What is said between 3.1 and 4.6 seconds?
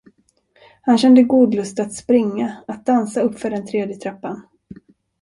uppför den tredje trappan.